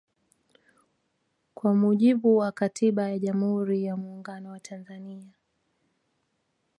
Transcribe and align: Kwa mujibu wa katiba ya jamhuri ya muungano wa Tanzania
Kwa 1.53 1.73
mujibu 1.75 2.37
wa 2.37 2.51
katiba 2.51 3.09
ya 3.09 3.19
jamhuri 3.19 3.83
ya 3.83 3.97
muungano 3.97 4.49
wa 4.49 4.59
Tanzania 4.59 5.27